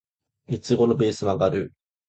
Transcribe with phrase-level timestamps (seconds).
[0.47, 1.73] いつ頃ベース曲がる？